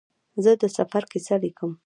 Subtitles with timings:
[0.43, 1.71] زه د سفر کیسه لیکم.